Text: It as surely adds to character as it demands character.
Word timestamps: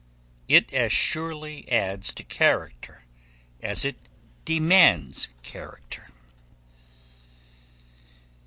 It 0.47 0.73
as 0.73 0.91
surely 0.91 1.69
adds 1.69 2.11
to 2.13 2.23
character 2.23 3.03
as 3.61 3.85
it 3.85 3.97
demands 4.45 5.27
character. 5.43 6.07